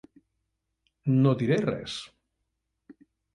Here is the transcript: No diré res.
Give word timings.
No 1.17 1.33
diré 1.41 1.59
res. 1.67 1.99